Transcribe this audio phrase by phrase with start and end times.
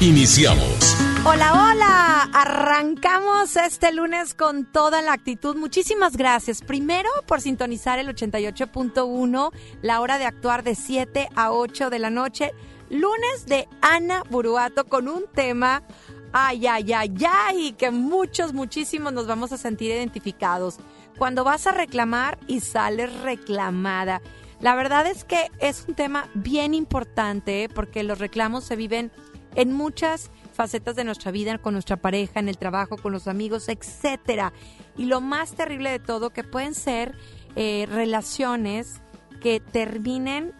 [0.00, 0.94] Iniciamos.
[1.24, 2.28] Hola, hola.
[2.34, 5.56] Arrancamos este lunes con toda la actitud.
[5.56, 6.60] Muchísimas gracias.
[6.60, 12.10] Primero por sintonizar el 88.1, la hora de actuar de 7 a 8 de la
[12.10, 12.52] noche.
[12.90, 15.82] Lunes de Ana Buruato con un tema,
[16.30, 20.76] ay, ay, ay, ay, que muchos, muchísimos nos vamos a sentir identificados.
[21.16, 24.20] Cuando vas a reclamar y sales reclamada.
[24.60, 27.68] La verdad es que es un tema bien importante ¿eh?
[27.68, 29.10] porque los reclamos se viven
[29.56, 33.68] en muchas facetas de nuestra vida, con nuestra pareja, en el trabajo, con los amigos,
[33.68, 34.52] etcétera.
[34.96, 37.16] Y lo más terrible de todo, que pueden ser
[37.56, 39.00] eh, relaciones
[39.40, 40.54] que terminen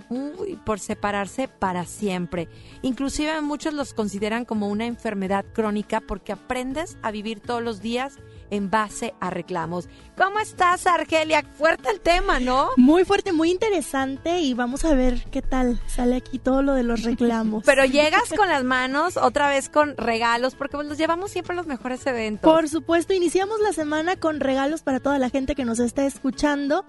[0.64, 2.48] por separarse para siempre.
[2.82, 8.18] Inclusive muchos los consideran como una enfermedad crónica porque aprendes a vivir todos los días
[8.50, 9.88] en base a reclamos.
[10.16, 11.42] ¿Cómo estás, Argelia?
[11.56, 12.70] Fuerte el tema, ¿no?
[12.76, 16.82] Muy fuerte, muy interesante y vamos a ver qué tal sale aquí todo lo de
[16.82, 17.64] los reclamos.
[17.64, 21.66] Pero llegas con las manos otra vez con regalos porque los llevamos siempre a los
[21.66, 22.50] mejores eventos.
[22.50, 26.84] Por supuesto, iniciamos la semana con regalos para toda la gente que nos está escuchando.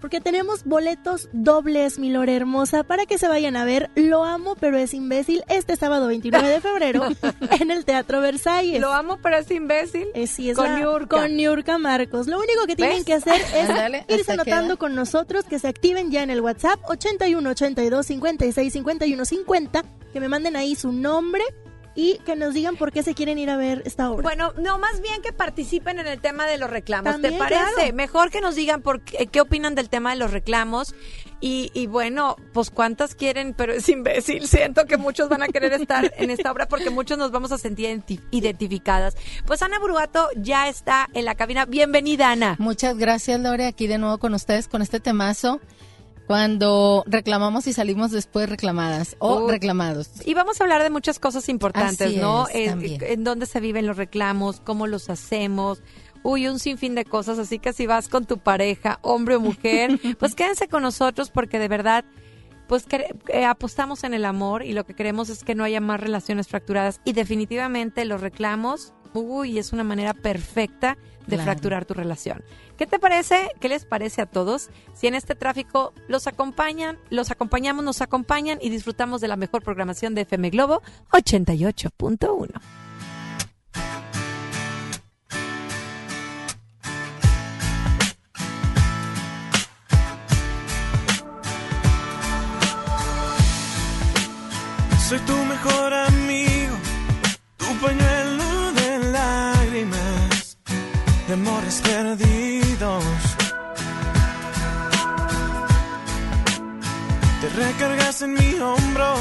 [0.00, 4.54] Porque tenemos boletos dobles, mi Lore hermosa, para que se vayan a ver Lo amo,
[4.54, 7.06] pero es imbécil este sábado 29 de febrero
[7.60, 8.80] en el Teatro Versalles.
[8.80, 10.06] Lo amo, pero es imbécil.
[10.14, 11.16] Eh, sí, es con la- Niurka.
[11.22, 12.26] Con Niurka Marcos.
[12.26, 13.04] Lo único que tienen ¿Ves?
[13.06, 14.76] que hacer es irse anotando queda.
[14.76, 20.20] con nosotros, que se activen ya en el WhatsApp 81 82 56 51 50, que
[20.20, 21.42] me manden ahí su nombre
[21.96, 24.22] y que nos digan por qué se quieren ir a ver esta obra.
[24.22, 27.16] Bueno, no, más bien que participen en el tema de los reclamos.
[27.16, 27.64] ¿Te También, parece?
[27.74, 27.94] claro.
[27.94, 30.94] Mejor que nos digan por qué, qué opinan del tema de los reclamos.
[31.40, 34.46] Y, y bueno, pues cuántas quieren, pero es imbécil.
[34.48, 37.58] Siento que muchos van a querer estar en esta obra porque muchos nos vamos a
[37.58, 39.16] sentir identi- identificadas.
[39.46, 41.64] Pues Ana Brugato ya está en la cabina.
[41.64, 42.56] Bienvenida, Ana.
[42.58, 45.60] Muchas gracias, Lore, aquí de nuevo con ustedes con este temazo.
[46.26, 50.10] Cuando reclamamos y salimos después reclamadas o reclamados.
[50.24, 52.48] Y vamos a hablar de muchas cosas importantes, Así ¿no?
[52.48, 55.82] es, en dónde se viven los reclamos, cómo los hacemos.
[56.22, 60.00] Uy, un sinfín de cosas, así que si vas con tu pareja, hombre o mujer,
[60.18, 62.04] pues quédense con nosotros porque de verdad,
[62.66, 62.86] pues
[63.28, 66.48] eh, apostamos en el amor y lo que queremos es que no haya más relaciones
[66.48, 71.42] fracturadas y definitivamente los reclamos, uy, es una manera perfecta de Claro.
[71.44, 72.42] fracturar tu relación.
[72.76, 73.50] ¿Qué te parece?
[73.60, 74.70] ¿Qué les parece a todos?
[74.94, 79.62] Si en este tráfico los acompañan, los acompañamos, nos acompañan y disfrutamos de la mejor
[79.62, 80.82] programación de FM Globo
[81.12, 82.60] 88.1.
[95.08, 96.15] Soy tu mejor amigo,
[101.26, 103.04] de amores perdidos.
[107.40, 109.14] Te recargas en mi hombro,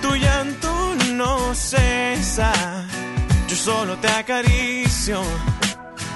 [0.00, 2.52] tu llanto no cesa.
[3.48, 5.20] Yo solo te acaricio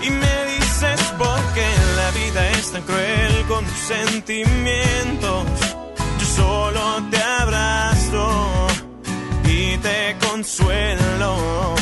[0.03, 5.45] y me dices por qué la vida es tan cruel con tus sentimientos.
[6.21, 8.67] Yo solo te abrazo
[9.45, 11.81] y te consuelo.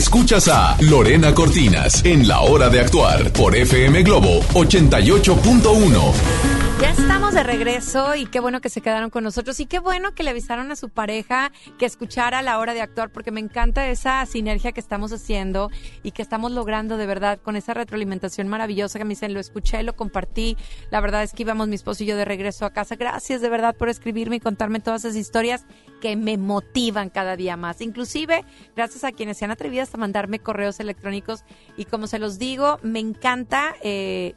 [0.00, 6.49] Escuchas a Lorena Cortinas en La Hora de Actuar por FM Globo 88.1.
[6.80, 10.14] Ya estamos de regreso y qué bueno que se quedaron con nosotros y qué bueno
[10.14, 13.40] que le avisaron a su pareja que escuchara a la hora de actuar porque me
[13.40, 15.70] encanta esa sinergia que estamos haciendo
[16.02, 19.82] y que estamos logrando de verdad con esa retroalimentación maravillosa que me dicen, lo escuché,
[19.82, 20.56] lo compartí.
[20.90, 22.96] La verdad es que íbamos mi esposo y yo de regreso a casa.
[22.96, 25.66] Gracias de verdad por escribirme y contarme todas esas historias
[26.00, 27.82] que me motivan cada día más.
[27.82, 28.42] Inclusive,
[28.74, 31.44] gracias a quienes se han atrevido hasta mandarme correos electrónicos
[31.76, 33.74] y como se los digo, me encanta...
[33.82, 34.34] Eh,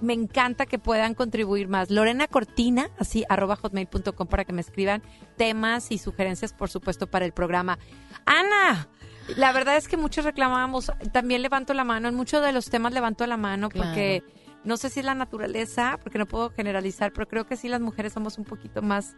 [0.00, 1.90] me encanta que puedan contribuir más.
[1.90, 5.02] Lorena Cortina, así, arroba hotmail.com para que me escriban
[5.36, 7.78] temas y sugerencias, por supuesto, para el programa.
[8.26, 8.88] Ana,
[9.36, 12.92] la verdad es que muchos reclamamos, también levanto la mano, en muchos de los temas
[12.92, 14.22] levanto la mano porque
[14.64, 17.80] no sé si es la naturaleza, porque no puedo generalizar, pero creo que sí las
[17.80, 19.16] mujeres somos un poquito más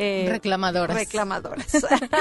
[0.00, 0.96] eh, reclamadoras.
[0.96, 1.66] Reclamadoras.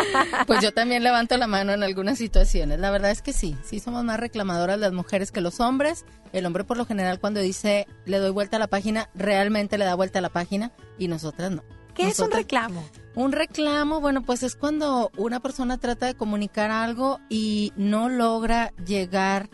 [0.48, 2.80] pues yo también levanto la mano en algunas situaciones.
[2.80, 6.04] La verdad es que sí, sí somos más reclamadoras las mujeres que los hombres.
[6.34, 9.86] El hombre por lo general cuando dice le doy vuelta a la página, realmente le
[9.86, 11.64] da vuelta a la página y nosotras no.
[11.94, 12.84] ¿Qué es un reclamo?
[13.14, 18.74] Un reclamo, bueno, pues es cuando una persona trata de comunicar algo y no logra
[18.86, 19.50] llegar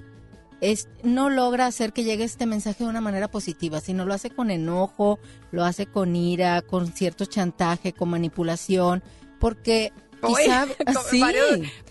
[1.03, 4.51] no logra hacer que llegue este mensaje de una manera positiva, sino lo hace con
[4.51, 5.19] enojo,
[5.51, 9.03] lo hace con ira, con cierto chantaje, con manipulación,
[9.39, 9.91] porque
[10.25, 10.65] quizá
[11.09, 11.23] sí,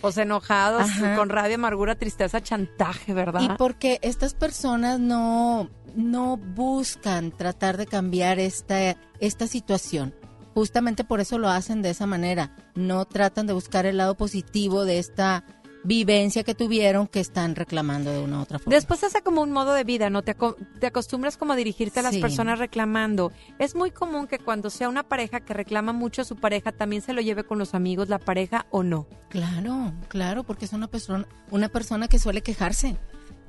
[0.00, 3.42] pues enojados, con rabia, amargura, tristeza, chantaje, ¿verdad?
[3.42, 10.14] Y porque estas personas no no buscan tratar de cambiar esta esta situación.
[10.54, 12.54] Justamente por eso lo hacen de esa manera.
[12.74, 15.44] No tratan de buscar el lado positivo de esta
[15.84, 18.74] vivencia que tuvieron que están reclamando de una u otra forma.
[18.74, 20.22] Después hace como un modo de vida, ¿no?
[20.22, 20.36] Te,
[20.80, 23.32] te acostumbras como a dirigirte a las personas reclamando.
[23.58, 27.02] Es muy común que cuando sea una pareja que reclama mucho a su pareja, también
[27.02, 29.06] se lo lleve con los amigos, la pareja o no.
[29.28, 32.96] Claro, claro, porque es una persona, una persona que suele quejarse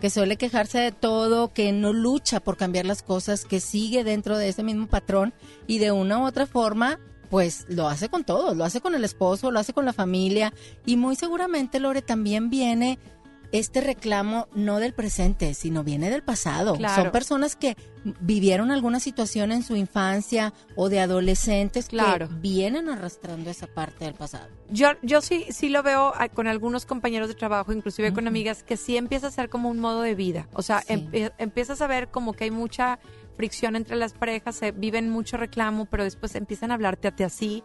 [0.04, 4.38] que suele quejarse de todo, que no lucha por cambiar las cosas, que sigue dentro
[4.38, 5.34] de ese mismo patrón
[5.66, 7.00] y de una u otra forma
[7.34, 10.54] pues lo hace con todos, lo hace con el esposo, lo hace con la familia
[10.86, 13.00] y muy seguramente Lore también viene
[13.52, 16.78] este reclamo no del presente, sino viene del pasado.
[16.94, 17.76] Son personas que
[18.20, 24.14] vivieron alguna situación en su infancia o de adolescentes que vienen arrastrando esa parte del
[24.14, 24.50] pasado.
[24.70, 28.62] Yo, yo sí, sí lo veo ah, con algunos compañeros de trabajo, inclusive con amigas,
[28.62, 30.48] que sí empieza a ser como un modo de vida.
[30.54, 33.00] O sea, empiezas a ver como que hay mucha
[33.36, 37.24] fricción entre las parejas, se viven mucho reclamo, pero después empiezan a hablarte a ti
[37.24, 37.64] así,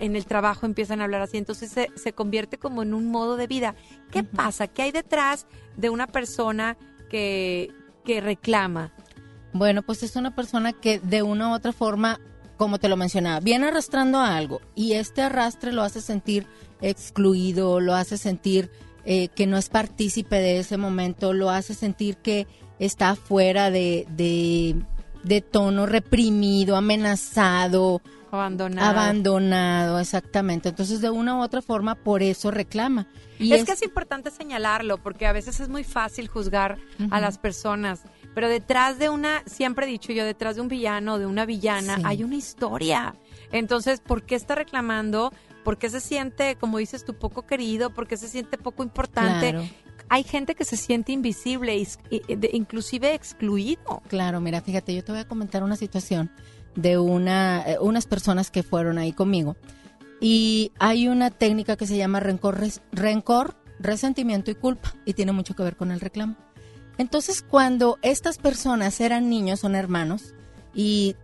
[0.00, 3.36] en el trabajo empiezan a hablar así, entonces se, se convierte como en un modo
[3.36, 3.74] de vida.
[4.10, 4.66] ¿Qué pasa?
[4.68, 5.46] ¿Qué hay detrás
[5.76, 6.76] de una persona
[7.08, 7.72] que,
[8.04, 8.92] que reclama?
[9.52, 12.20] Bueno, pues es una persona que de una u otra forma,
[12.56, 16.46] como te lo mencionaba, viene arrastrando a algo y este arrastre lo hace sentir
[16.80, 18.70] excluido, lo hace sentir
[19.04, 22.46] eh, que no es partícipe de ese momento, lo hace sentir que
[22.84, 24.06] está fuera de,
[25.22, 28.02] de, tono reprimido, amenazado.
[28.30, 28.90] Abandonado.
[28.90, 30.70] Abandonado, exactamente.
[30.70, 33.06] Entonces, de una u otra forma, por eso reclama.
[33.38, 36.78] Y es, que es importante señalarlo, porque a veces es muy fácil juzgar
[37.10, 38.02] a las personas.
[38.34, 41.44] Pero detrás de una, siempre he dicho yo, detrás de un villano o de una
[41.44, 43.14] villana, hay una historia.
[43.52, 45.32] Entonces, ¿por qué está reclamando?
[45.62, 47.90] ¿Por qué se siente, como dices tú, poco querido?
[47.90, 49.70] ¿Por qué se siente poco importante?
[50.08, 51.86] Hay gente que se siente invisible,
[52.52, 54.02] inclusive excluido.
[54.08, 56.30] Claro, mira, fíjate, yo te voy a comentar una situación
[56.74, 59.56] de una, eh, unas personas que fueron ahí conmigo.
[60.20, 62.58] Y hay una técnica que se llama rencor,
[62.92, 66.36] rencor, resentimiento y culpa, y tiene mucho que ver con el reclamo.
[66.98, 70.34] Entonces, cuando estas personas eran niños, son hermanos,
[70.74, 71.16] y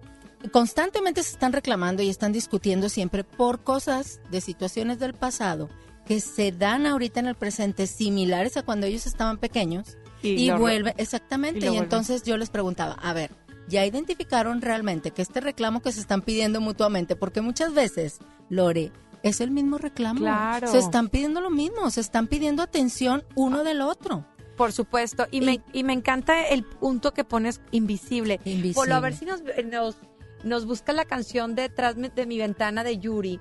[0.51, 5.69] constantemente se están reclamando y están discutiendo siempre por cosas de situaciones del pasado
[6.09, 10.95] que se dan ahorita en el presente similares a cuando ellos estaban pequeños y, vuelve
[10.97, 13.31] exactamente y, entonces yo les preguntaba a ver
[13.69, 18.91] ya identificaron realmente que este reclamo que se están pidiendo mutuamente porque muchas veces Lore
[19.23, 20.21] es el mismo reclamo.
[20.21, 20.69] Claro.
[20.69, 24.25] se están pidiendo lo mismo se están pidiendo atención uno del otro.
[24.57, 25.27] Por supuesto.
[25.31, 28.75] Y, me y me encanta el punto que pones invisible, invisible.
[28.75, 29.97] por a ver si nos, nos
[30.43, 33.41] nos busca la canción detrás de mi ventana de Yuri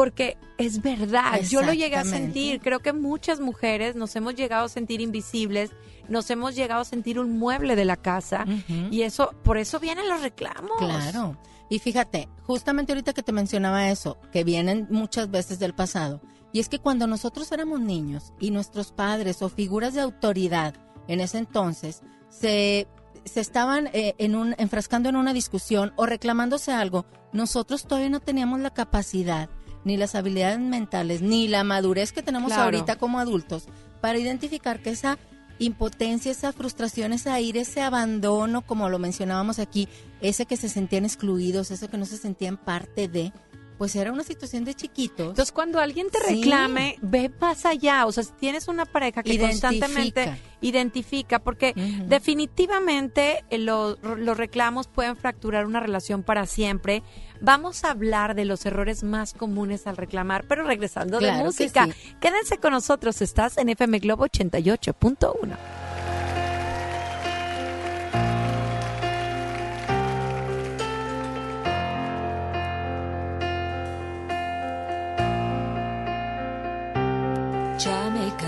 [0.00, 4.64] porque es verdad, yo lo llegué a sentir, creo que muchas mujeres nos hemos llegado
[4.64, 5.72] a sentir invisibles,
[6.08, 8.46] nos hemos llegado a sentir un mueble de la casa
[8.90, 10.78] y eso, por eso vienen los reclamos.
[10.78, 11.36] Claro.
[11.68, 16.60] Y fíjate, justamente ahorita que te mencionaba eso, que vienen muchas veces del pasado, y
[16.60, 20.76] es que cuando nosotros éramos niños y nuestros padres o figuras de autoridad
[21.08, 22.88] en ese entonces se,
[23.26, 27.04] se estaban eh, en un, enfrascando en una discusión o reclamándose algo,
[27.34, 29.50] nosotros todavía no teníamos la capacidad
[29.84, 33.64] ni las habilidades mentales, ni la madurez que tenemos ahorita como adultos
[34.00, 35.18] para identificar que esa
[35.58, 39.88] impotencia, esa frustración, esa ira, ese abandono, como lo mencionábamos aquí,
[40.20, 43.32] ese que se sentían excluidos, ese que no se sentían parte de,
[43.80, 45.28] pues era una situación de chiquitos.
[45.30, 46.34] Entonces, cuando alguien te Sí.
[46.34, 48.04] reclame, ve más allá.
[48.04, 49.68] O sea, si tienes una pareja que Identifica.
[49.70, 51.72] constantemente identifica, porque
[52.06, 57.02] definitivamente eh, lo- los reclamos pueden fracturar una relación para siempre.
[57.40, 61.86] Vamos a hablar de los errores más comunes al reclamar, pero regresando Claro de música.
[61.86, 61.92] sí.
[62.20, 65.56] Quédense con nosotros, estás en FM Globo 88.1.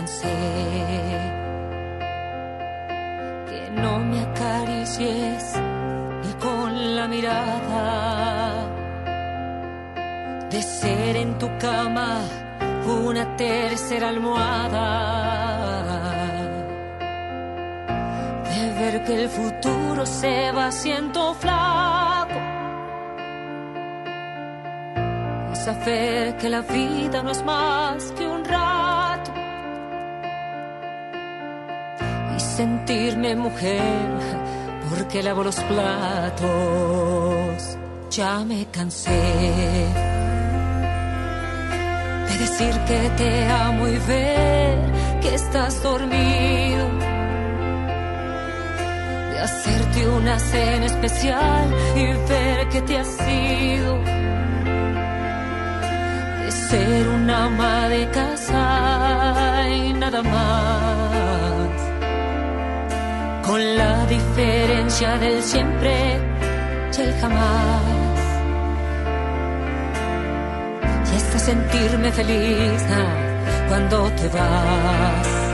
[0.03, 0.37] cansé
[3.49, 5.55] que no me acaricies
[6.25, 8.69] ni con la mirada.
[10.51, 12.21] De ser en tu cama
[12.87, 14.89] una tercera almohada.
[18.51, 22.41] De ver que el futuro se va haciendo flaco.
[25.53, 29.42] Y saber que la vida no es más que un rato
[32.37, 34.11] y sentirme mujer
[34.91, 36.43] porque lavo los platos.
[38.11, 39.11] Ya me cansé
[42.29, 44.79] de decir que te amo y ver
[45.23, 46.89] que estás dormido,
[49.31, 53.99] de hacerte una cena especial y ver que te has ido
[56.45, 61.42] de ser una ama de casa y nada más.
[63.53, 65.93] Con la diferencia del siempre
[66.97, 67.83] y el jamás.
[71.13, 75.52] Y hasta sentirme feliz ah, cuando te vas.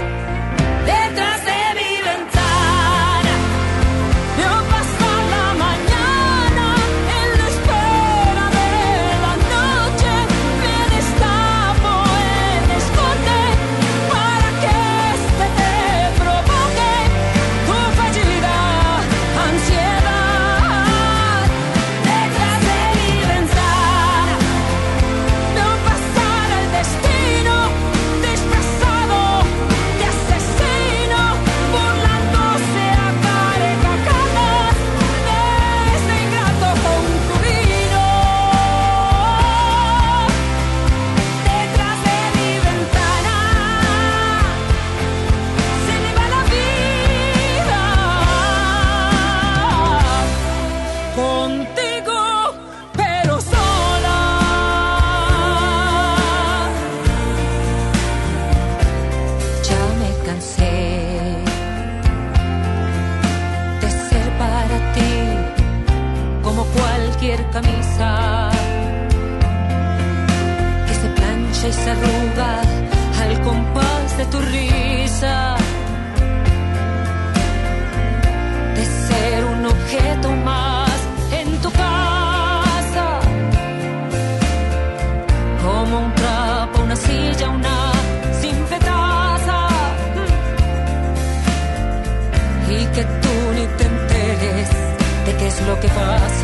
[95.49, 96.38] Es lo que pasa.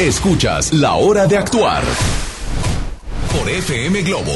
[0.00, 1.82] Escuchas La Hora de Actuar
[3.38, 4.32] por FM Globo.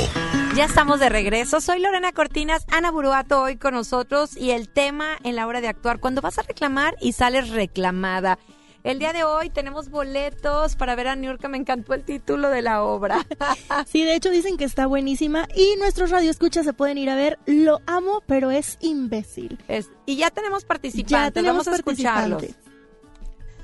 [0.54, 1.62] Ya estamos de regreso.
[1.62, 5.68] Soy Lorena Cortinas, Ana Buruato hoy con nosotros y el tema en la hora de
[5.68, 8.38] actuar, cuando vas a reclamar y sales reclamada.
[8.82, 11.48] El día de hoy tenemos boletos para ver a New York.
[11.48, 13.24] Me encantó el título de la obra.
[13.90, 17.38] Sí, de hecho dicen que está buenísima y nuestros radioescuchas se pueden ir a ver.
[17.46, 19.58] Lo amo, pero es imbécil.
[19.68, 21.10] Es- y ya tenemos participantes.
[21.10, 22.42] Ya tenemos Vamos a escucharlos.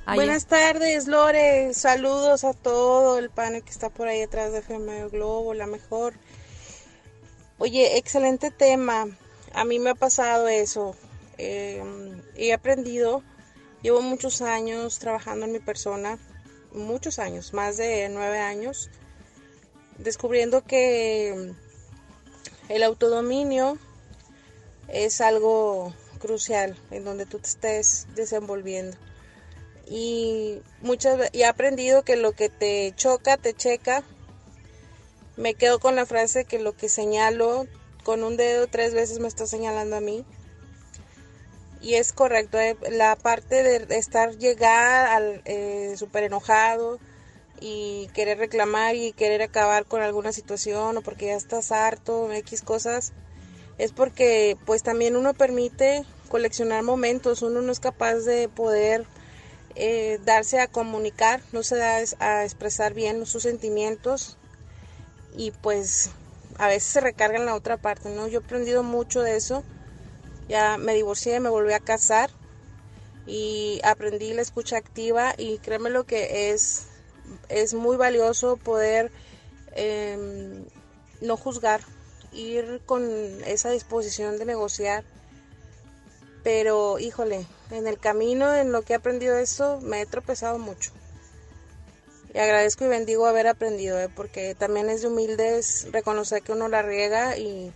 [0.07, 1.73] Buenas tardes, Lore.
[1.73, 6.15] Saludos a todo el panel que está por ahí detrás de FM Globo, la mejor.
[7.59, 9.07] Oye, excelente tema.
[9.53, 10.97] A mí me ha pasado eso.
[11.39, 11.83] Eh,
[12.35, 13.23] he aprendido,
[13.83, 16.19] llevo muchos años trabajando en mi persona,
[16.73, 18.91] muchos años, más de nueve años,
[19.99, 21.55] descubriendo que
[22.69, 23.79] el autodominio
[24.89, 28.97] es algo crucial en donde tú te estés desenvolviendo
[29.91, 34.05] y muchas y he aprendido que lo que te choca te checa.
[35.37, 37.67] Me quedo con la frase que lo que señalo
[38.05, 40.25] con un dedo tres veces me está señalando a mí.
[41.83, 47.01] Y es correcto, eh, la parte de estar llegar al eh, súper enojado
[47.59, 52.63] y querer reclamar y querer acabar con alguna situación o porque ya estás harto, X
[52.63, 53.13] cosas,
[53.79, 59.07] es porque pues también uno permite coleccionar momentos, uno no es capaz de poder
[59.83, 64.37] eh, darse a comunicar, no se da a expresar bien sus sentimientos
[65.35, 66.11] y pues
[66.59, 68.29] a veces se recarga en la otra parte, ¿no?
[68.29, 69.65] Yo he aprendido mucho de eso,
[70.51, 72.29] ya me divorcié, me volví a casar
[73.27, 76.89] y aprendí la escucha activa y créeme lo que es,
[77.49, 79.11] es muy valioso poder
[79.73, 80.67] em,
[81.23, 81.81] no juzgar,
[82.33, 83.03] ir con
[83.47, 85.05] esa disposición de negociar
[86.43, 90.93] pero híjole, en el camino, en lo que he aprendido eso, me he tropezado mucho.
[92.33, 94.09] Y agradezco y bendigo haber aprendido, ¿eh?
[94.15, 97.73] porque también es de humildes reconocer que uno la riega y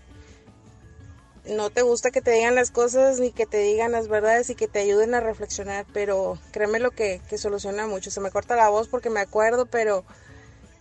[1.46, 4.54] no te gusta que te digan las cosas ni que te digan las verdades y
[4.54, 8.10] que te ayuden a reflexionar, pero créeme lo que, que soluciona mucho.
[8.10, 10.04] Se me corta la voz porque me acuerdo, pero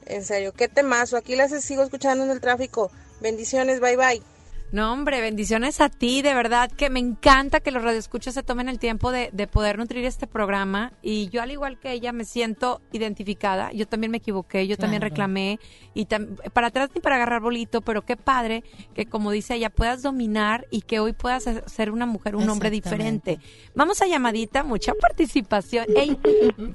[0.06, 1.18] en serio, qué temazo.
[1.18, 2.92] Aquí las sigo escuchando en el tráfico.
[3.22, 4.33] Bendiciones, bye bye.
[4.74, 8.68] No, hombre, bendiciones a ti, de verdad que me encanta que los radioescuchas se tomen
[8.70, 12.26] el tiempo de, de poder nutrir este programa y yo al igual que ella me
[12.26, 15.12] siento identificada, yo también me equivoqué, yo también Claro.
[15.14, 15.60] reclamé
[15.94, 18.64] y tam- para atrás ni para agarrar bolito, pero qué padre
[18.96, 22.72] que como dice ella puedas dominar y que hoy puedas ser- una mujer, un hombre
[22.72, 23.38] diferente.
[23.76, 25.86] Vamos a llamadita, mucha participación.
[25.96, 26.18] Ey,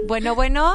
[0.07, 0.73] bueno, bueno,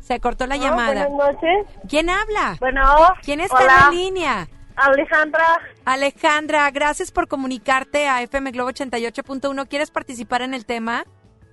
[0.00, 1.06] se cortó la llamada.
[1.06, 1.66] Buenas noches.
[1.86, 2.56] ¿Quién habla?
[2.60, 2.82] Bueno,
[3.22, 4.48] ¿Quién está hola, en la línea?
[4.76, 5.44] Alejandra.
[5.84, 9.68] Alejandra, gracias por comunicarte a FM Globo 88.1.
[9.68, 11.04] ¿Quieres participar en el tema?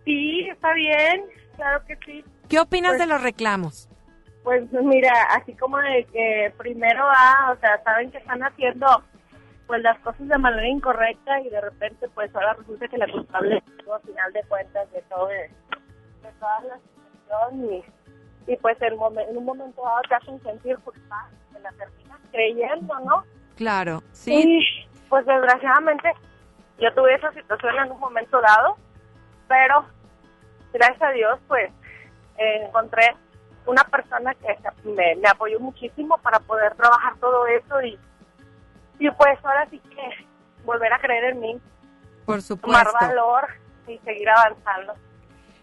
[0.06, 2.24] Sí, está bien, claro que sí.
[2.48, 3.90] ¿Qué opinas Pues- de los reclamos?
[4.44, 8.88] Pues mira, así como de que primero va, o sea, saben que están haciendo
[9.68, 13.58] pues las cosas de manera incorrecta y de repente pues ahora resulta que la culpable
[13.58, 15.36] es al final de cuentas de todo de,
[16.24, 17.84] de toda la situación
[18.50, 23.00] y, pues en, en un momento dado te hacen sentir culpable, te la terminas creyendo,
[23.02, 23.24] ¿no?
[23.56, 24.34] Claro, sí.
[24.34, 26.12] Y pues desgraciadamente
[26.80, 28.78] yo tuve esa situación en un momento dado,
[29.48, 29.86] pero
[30.74, 31.72] gracias a Dios pues
[32.38, 33.16] eh, encontré
[33.66, 38.00] una persona que me, me apoyó muchísimo para poder trabajar todo eso y,
[38.98, 40.26] y pues ahora sí que
[40.64, 41.62] volver a creer en mí,
[42.26, 42.94] Por tomar supuesto.
[43.02, 43.48] valor
[43.88, 44.94] y seguir avanzando.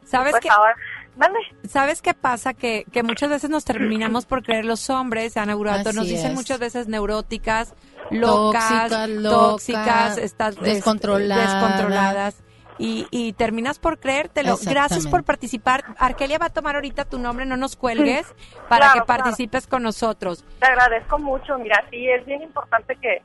[0.04, 0.50] ¿Sabes pues qué?
[0.50, 0.76] ahora,
[1.16, 1.38] ¿vale?
[1.68, 2.54] ¿Sabes qué pasa?
[2.54, 6.36] Que, que muchas veces nos terminamos por creer los hombres, Ana Burato, nos dicen es.
[6.36, 7.74] muchas veces neuróticas,
[8.10, 11.42] locas, Tóxica, loca, tóxicas, estás este, descontrolada.
[11.42, 12.42] descontroladas.
[12.78, 14.58] Y, y terminas por creértelo.
[14.62, 15.82] Gracias por participar.
[15.98, 18.26] Arkelia va a tomar ahorita tu nombre, no nos cuelgues,
[18.68, 19.22] para Claro, que claro.
[19.22, 20.44] participes con nosotros.
[20.60, 21.56] Te agradezco mucho.
[21.58, 23.22] Mira, sí, es bien importante que,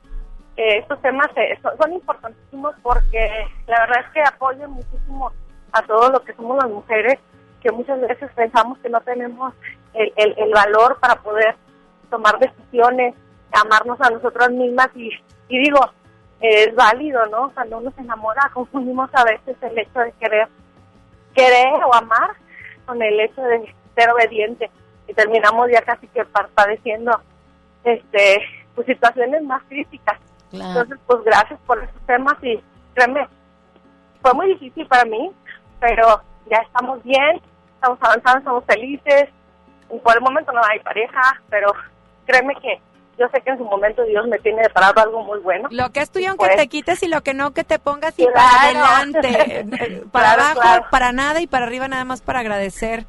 [0.56, 3.28] que estos temas se- son, son importantísimos porque
[3.66, 5.30] la verdad es que apoyan muchísimo
[5.72, 7.18] a todo lo que somos las mujeres,
[7.62, 9.54] que muchas veces pensamos que no tenemos
[9.94, 11.54] el, el, el valor para poder
[12.10, 13.14] tomar decisiones,
[13.52, 15.10] amarnos a nosotras mismas y,
[15.48, 15.78] y digo,
[16.40, 17.50] eh, es válido, ¿no?
[17.54, 20.48] Cuando uno se enamora, confundimos a veces el hecho de querer
[21.34, 22.32] querer o amar
[22.84, 24.70] con el hecho de ser obediente
[25.08, 27.18] y terminamos ya casi que pa- padeciendo
[27.84, 28.38] este
[28.74, 30.18] pues situaciones más críticas
[30.50, 30.68] Claro.
[30.80, 32.60] entonces pues gracias por esos temas y
[32.94, 33.26] créeme
[34.20, 35.30] fue muy difícil para mí
[35.80, 36.20] pero
[36.50, 37.40] ya estamos bien
[37.82, 39.28] estamos avanzando estamos felices
[39.92, 41.72] y por el momento no hay pareja pero
[42.26, 42.80] créeme que
[43.18, 45.68] yo sé que en su momento Dios me tiene preparado algo muy bueno.
[45.70, 48.18] Lo que es tuyo, aunque Pues- te quites y lo que no, que te pongas
[48.18, 48.34] y Claro.
[48.34, 48.62] para
[48.96, 49.66] adelante.
[50.10, 50.86] Para Claro, abajo, claro.
[50.90, 53.04] para nada y para arriba nada más para agradecer.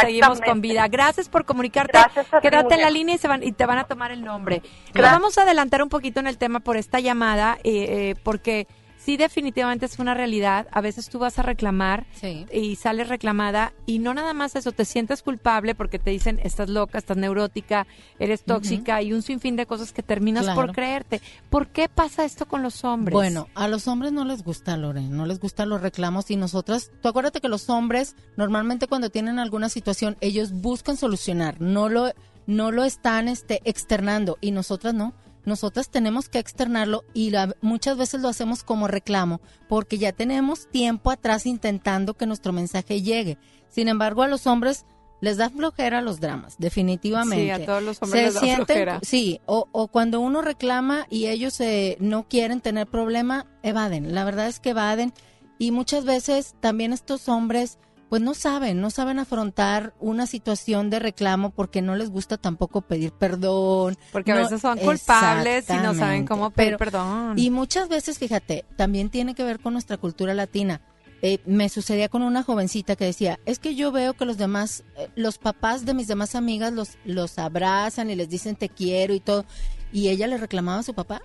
[0.00, 0.88] Seguimos con vida.
[0.88, 1.92] Gracias por comunicarte.
[1.98, 4.10] Gracias a ti, Quédate en la línea y, se van, y te van a tomar
[4.12, 4.62] el nombre.
[4.94, 8.66] Nos vamos a adelantar un poquito en el tema por esta llamada, eh, eh, porque
[9.04, 10.66] sí definitivamente es una realidad.
[10.72, 12.46] A veces tú vas a reclamar Sí.
[12.52, 16.68] y sales reclamada y no nada más eso, te sientes culpable porque te dicen estás
[16.68, 17.86] loca, estás neurótica,
[18.18, 21.20] eres tóxica y un sinfín de cosas que terminas por creerte.
[21.50, 23.12] ¿Por qué pasa esto con los hombres?
[23.14, 26.90] Bueno, a los hombres no les gusta, Loren, no les gustan los reclamos y nosotras,
[27.02, 32.12] tú acuérdate que los hombres normalmente cuando tienen alguna situación, ellos buscan solucionar, no lo,
[32.46, 35.12] no lo están este, externando y nosotras no.
[35.44, 40.68] Nosotras tenemos que externarlo y la- muchas veces lo hacemos como reclamo porque ya tenemos
[40.70, 43.38] tiempo atrás intentando que nuestro mensaje llegue.
[43.68, 44.86] Sin embargo, a los hombres
[45.20, 47.44] les da flojera los dramas, definitivamente.
[47.44, 49.00] Sí, a todos los hombres Se les da sienten- flojera.
[49.02, 54.14] Sí, o, o cuando uno reclama y ellos eh, no quieren tener problema, evaden.
[54.14, 55.12] La verdad es que evaden.
[55.58, 57.78] Y muchas veces también estos hombres,
[58.14, 62.80] pues no saben, no saben afrontar una situación de reclamo porque no les gusta tampoco
[62.80, 63.98] pedir perdón.
[64.12, 67.36] porque a veces son culpables y no saben cómo pedir Pero- perdón.
[67.36, 70.80] Y muchas veces, fíjate, también tiene que ver con nuestra cultura latina.
[71.22, 74.84] Eh, me sucedía con una jovencita que decía, es que yo veo que los demás,
[74.96, 79.12] eh, los papás de mis demás amigas los, los abrazan y les dicen te quiero
[79.12, 79.44] y todo.
[79.92, 81.20] Y ella le reclamaba a su papá.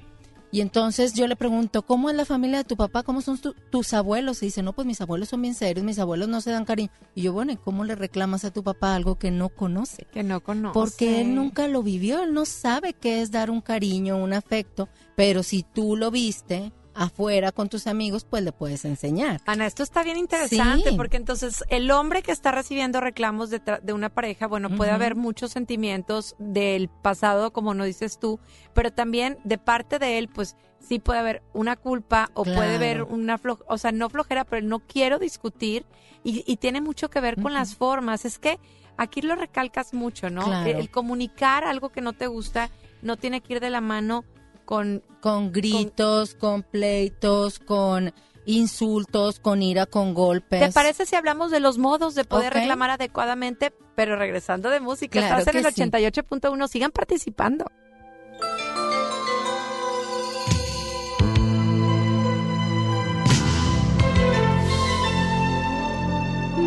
[0.51, 3.03] Y entonces yo le pregunto, ¿cómo es la familia de tu papá?
[3.03, 4.41] ¿Cómo son tu- tus abuelos?
[4.41, 6.89] Y dice, no, pues mis abuelos son bien serios, mis abuelos no se dan cariño.
[7.13, 10.07] Y yo, bueno, ¿y cómo le reclamas a tu papá algo que no conoce?
[10.12, 10.73] que no conoce.
[10.73, 14.89] Porque él nunca lo vivió, él no sabe qué es dar un cariño, un afecto,
[15.15, 19.41] pero si tú lo viste afuera con tus amigos, pues le puedes enseñar.
[19.45, 20.95] Ana, esto está bien interesante Sí.
[20.97, 24.91] porque entonces el hombre que está recibiendo reclamos de, tra- de una pareja, bueno, puede
[24.91, 28.39] haber muchos sentimientos del pasado, como no dices tú,
[28.73, 33.04] pero también de parte de él, pues sí puede haber una culpa o puede haber
[33.04, 35.86] una flojera, o sea, no flojera, pero no quiero discutir
[36.23, 38.25] y, y tiene mucho que ver con las formas.
[38.25, 38.60] Es que
[38.97, 40.43] aquí lo recalcas mucho, ¿no?
[40.45, 40.69] Claro.
[40.69, 42.69] El, el comunicar algo que no te gusta
[43.02, 44.25] no tiene que ir de la mano
[44.69, 48.13] con Con gritos, con, pleitos, con
[48.45, 50.60] insultos, con ira, con golpes.
[50.60, 53.73] ¿Te parece si hablamos de los modos de poder reclamar adecuadamente?
[53.95, 55.82] Pero regresando de música, Claro estás en el que sí.
[55.82, 57.65] 88.1, sigan participando.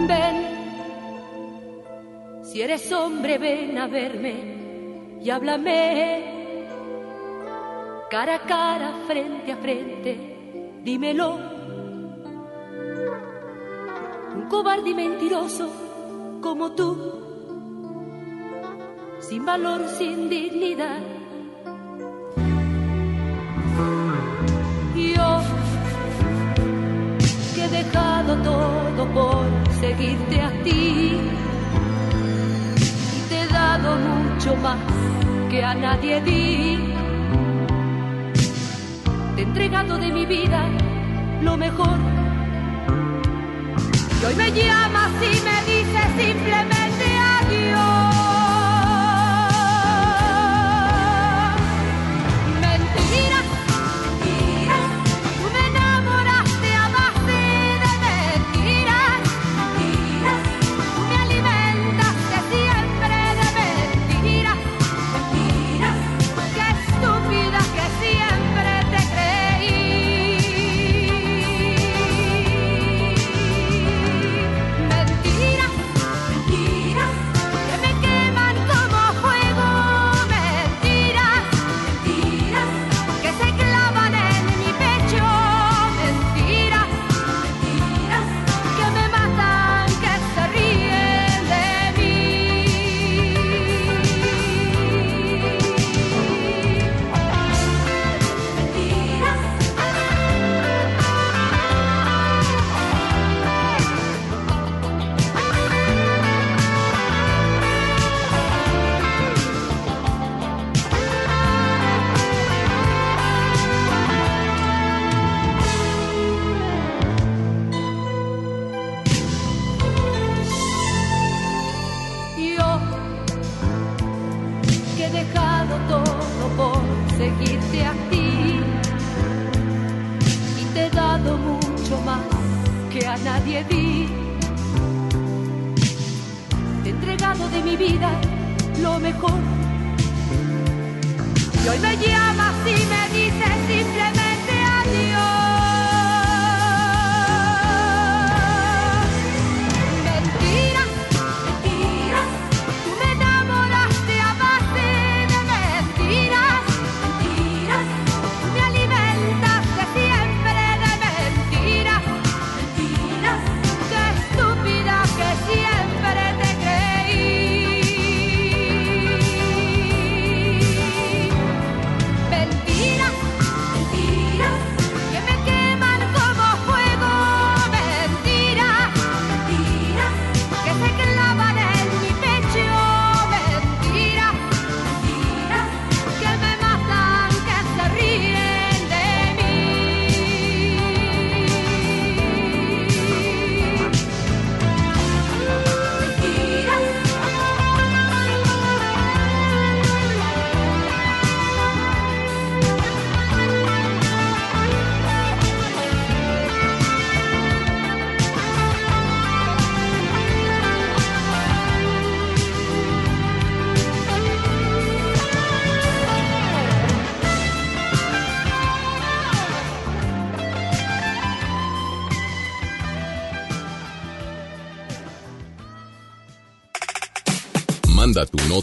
[0.09, 0.47] Ven,
[2.43, 6.42] si eres hombre, ven a verme y háblame.
[8.13, 10.11] Cara a cara, frente a frente,
[10.85, 11.39] dímelo.
[14.37, 15.73] Un cobarde y mentiroso
[16.43, 16.91] como tú,
[19.19, 21.01] sin valor, sin dignidad.
[24.95, 25.41] Yo
[27.55, 31.17] que he dejado todo por seguirte a ti
[33.17, 34.81] y te he dado mucho más
[35.49, 37.02] que a nadie di.
[39.35, 40.69] Te he entregado de mi vida
[41.43, 41.99] lo mejor.
[44.21, 47.05] Y hoy me llamas y me dices simplemente
[47.41, 48.12] adiós.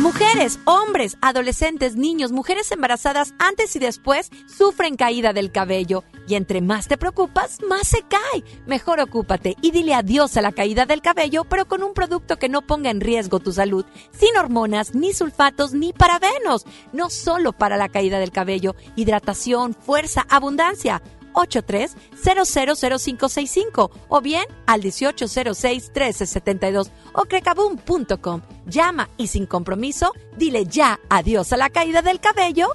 [0.00, 6.02] Mujeres, hombres, adolescentes, niños, mujeres embarazadas antes y después sufren caída del cabello.
[6.26, 8.42] Y entre más te preocupas, más se cae.
[8.66, 12.48] Mejor ocúpate y dile adiós a la caída del cabello, pero con un producto que
[12.48, 13.84] no ponga en riesgo tu salud.
[14.10, 16.66] Sin hormonas, ni sulfatos, ni parabenos.
[16.92, 21.02] No solo para la caída del cabello, hidratación, fuerza, abundancia.
[21.34, 28.42] 83-000565 o bien al 1806-1372 o crecaboom.com.
[28.66, 32.68] Llama y sin compromiso, dile ya adiós a la caída del cabello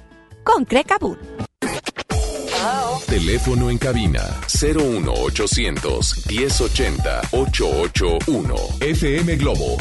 [0.44, 1.16] con Crecaboom.
[3.06, 4.20] Teléfono en cabina
[4.62, 9.76] 01800 1080 881 FM Globo.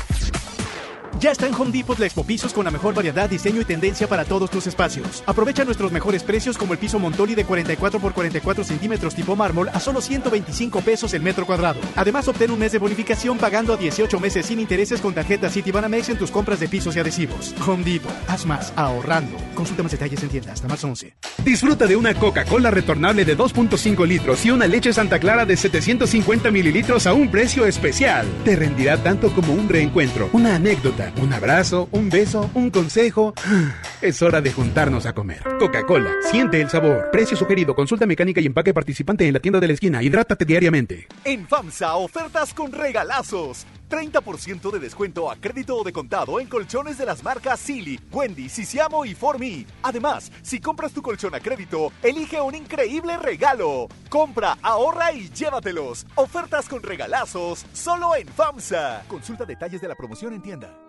[1.17, 4.07] Ya está en Home Depot la Expo Pisos con la mejor variedad, diseño y tendencia
[4.07, 5.23] para todos tus espacios.
[5.25, 9.69] Aprovecha nuestros mejores precios como el piso Montoli de 44 por 44 centímetros tipo mármol
[9.69, 11.79] a solo 125 pesos el metro cuadrado.
[11.95, 16.09] Además, obtén un mes de bonificación pagando a 18 meses sin intereses con tarjeta Citibanamex
[16.09, 17.53] en tus compras de pisos y adhesivos.
[17.67, 19.35] Home Depot, haz más ahorrando.
[19.55, 21.15] Consulta más detalles en tienda hasta más 11.
[21.43, 26.51] Disfruta de una Coca-Cola retornable de 2.5 litros y una leche Santa Clara de 750
[26.51, 28.27] mililitros a un precio especial.
[28.45, 33.33] Te rendirá tanto como un reencuentro, una anécdota, un abrazo, un beso, un consejo.
[34.01, 35.43] Es hora de juntarnos a comer.
[35.59, 37.09] Coca-Cola, siente el sabor.
[37.11, 40.01] Precio sugerido, consulta mecánica y empaque participante en la tienda de la esquina.
[40.01, 41.07] Hidrátate diariamente.
[41.25, 43.65] En FAMSA, ofertas con regalazos.
[43.89, 48.47] 30% de descuento a crédito o de contado en colchones de las marcas Silly, Wendy,
[48.47, 49.65] Sisiamo y Formi.
[49.83, 53.87] Además, si compras tu colchón a crédito, elige un increíble regalo.
[54.09, 56.05] Compra, ahorra y llévatelos.
[56.15, 59.03] Ofertas con regalazos solo en FAMSA.
[59.07, 60.88] Consulta detalles de la promoción en tienda.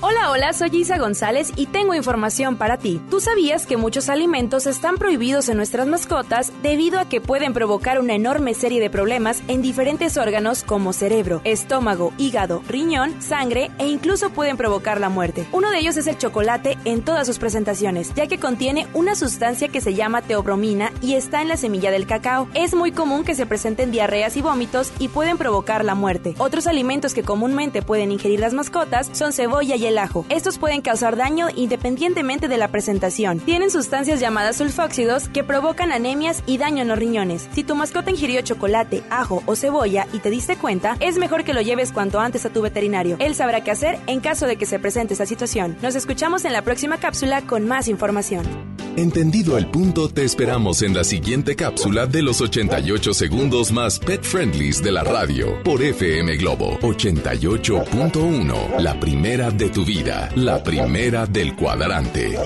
[0.00, 3.00] Hola, hola, soy Isa González y tengo información para ti.
[3.10, 7.98] ¿Tú sabías que muchos alimentos están prohibidos en nuestras mascotas debido a que pueden provocar
[7.98, 13.88] una enorme serie de problemas en diferentes órganos como cerebro, estómago, hígado, riñón, sangre e
[13.88, 15.48] incluso pueden provocar la muerte?
[15.50, 19.66] Uno de ellos es el chocolate en todas sus presentaciones, ya que contiene una sustancia
[19.66, 22.46] que se llama teobromina y está en la semilla del cacao.
[22.54, 26.36] Es muy común que se presenten diarreas y vómitos y pueden provocar la muerte.
[26.38, 30.24] Otros alimentos que comúnmente pueden ingerir las mascotas son cebolla y el ajo.
[30.28, 33.40] Estos pueden causar daño independientemente de la presentación.
[33.40, 37.48] Tienen sustancias llamadas sulfóxidos que provocan anemias y daño en los riñones.
[37.52, 41.54] Si tu mascota ingirió chocolate, ajo o cebolla y te diste cuenta, es mejor que
[41.54, 43.16] lo lleves cuanto antes a tu veterinario.
[43.18, 45.76] Él sabrá qué hacer en caso de que se presente esta situación.
[45.82, 48.68] Nos escuchamos en la próxima cápsula con más información.
[48.98, 54.24] Entendido el punto, te esperamos en la siguiente cápsula de los 88 segundos más pet
[54.24, 58.80] friendlies de la radio por FM Globo 88.1.
[58.80, 62.38] La primera de tu vida, la primera del cuadrante.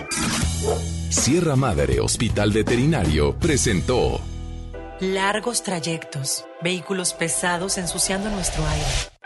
[1.09, 4.21] Sierra Madre Hospital Veterinario presentó
[5.01, 9.12] Largos trayectos, vehículos pesados ensuciando nuestro aire.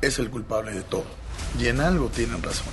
[0.00, 1.06] es el culpable de todo.
[1.58, 2.68] Y en algo tienen razón.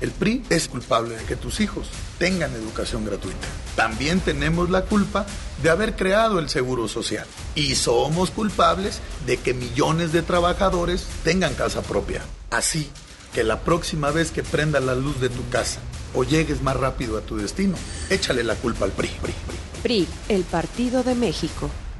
[0.00, 1.88] El PRI es culpable de que tus hijos
[2.18, 3.46] tengan educación gratuita.
[3.76, 5.26] También tenemos la culpa
[5.62, 7.26] de haber creado el Seguro Social.
[7.54, 12.22] Y somos culpables de que millones de trabajadores tengan casa propia.
[12.50, 12.90] Así
[13.34, 15.80] que la próxima vez que prenda la luz de tu casa
[16.14, 17.76] o llegues más rápido a tu destino,
[18.08, 19.08] échale la culpa al PRI.
[19.20, 19.56] PRI, PRI.
[19.82, 21.70] PRI, el Partido de México.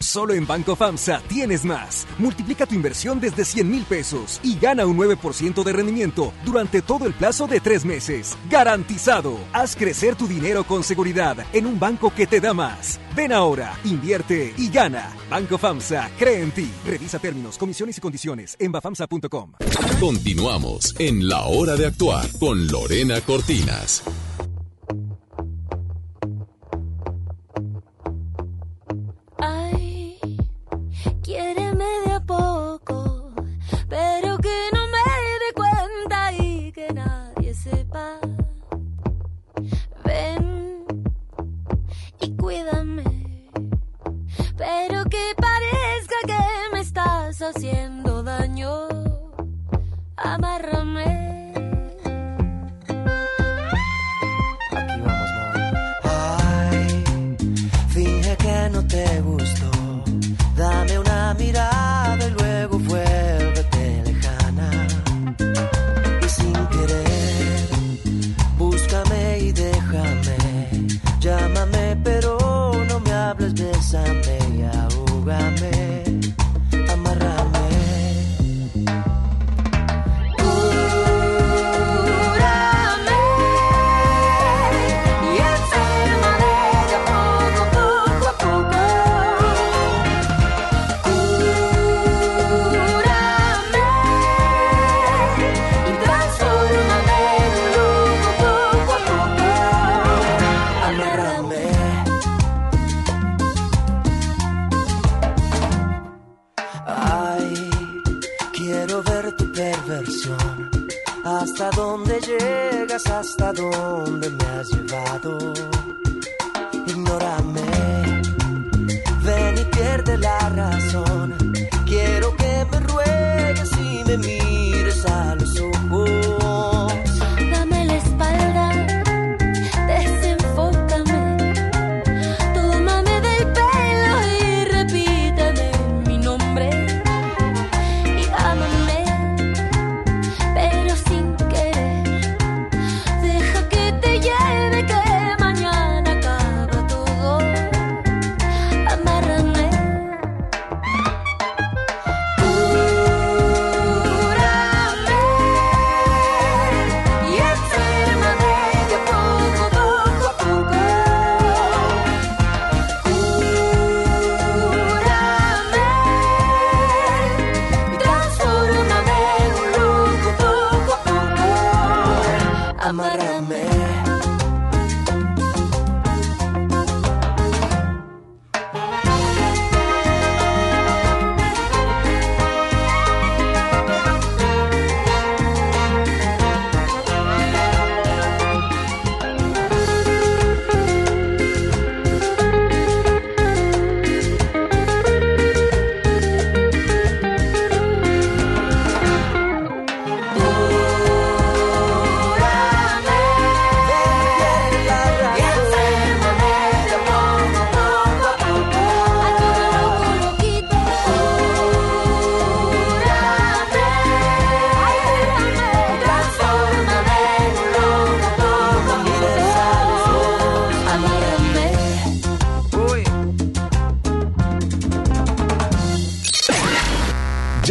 [0.00, 2.06] Solo en Banco FAMSA tienes más.
[2.18, 7.06] Multiplica tu inversión desde 100 mil pesos y gana un 9% de rendimiento durante todo
[7.06, 8.36] el plazo de tres meses.
[8.50, 9.38] ¡Garantizado!
[9.52, 13.00] Haz crecer tu dinero con seguridad en un banco que te da más.
[13.16, 15.14] Ven ahora, invierte y gana.
[15.30, 16.70] Banco FAMSA cree en ti.
[16.86, 19.52] Revisa términos, comisiones y condiciones en bafamsa.com.
[20.00, 24.02] Continuamos en La Hora de Actuar con Lorena Cortinas.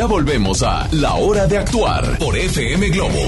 [0.08, 3.20] Volvemos a La Hora de Actuar por FM Globo.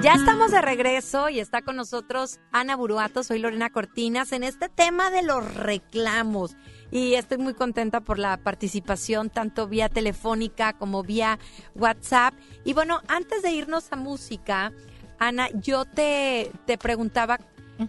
[0.00, 4.68] Ya estamos de regreso y está con nosotros Ana Buruato, soy Lorena Cortinas, en este
[4.68, 6.56] tema de los reclamos.
[6.92, 11.38] Y estoy muy contenta por la participación, tanto vía telefónica como vía
[11.74, 12.32] WhatsApp.
[12.64, 14.72] Y bueno, antes de irnos a música,
[15.18, 17.40] Ana, yo te, te preguntaba,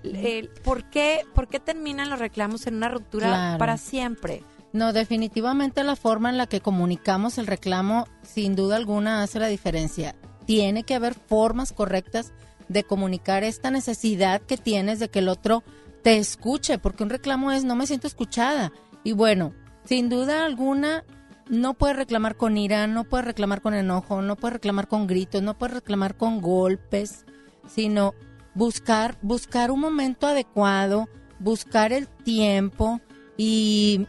[0.04, 3.58] eh, ¿por, qué, ¿por qué terminan los reclamos en una ruptura Claro.
[3.60, 4.44] para siempre?
[4.72, 9.48] No, definitivamente la forma en la que comunicamos el reclamo, sin duda alguna, hace la
[9.48, 10.16] diferencia.
[10.46, 12.34] Tiene que haber formas correctas
[12.68, 15.64] de comunicar esta necesidad que tienes de que el otro
[16.04, 18.72] te escuche, porque un reclamo es no me siento escuchada.
[19.04, 19.54] Y bueno,
[19.86, 21.04] sin duda alguna,
[21.50, 25.42] no puedes reclamar con ira, no puedes reclamar con enojo, no puedes reclamar con gritos,
[25.42, 27.26] no puedes reclamar con golpes,
[27.68, 28.14] sino
[28.54, 31.10] buscar, buscar un momento adecuado,
[31.40, 33.02] buscar el tiempo
[33.36, 34.08] y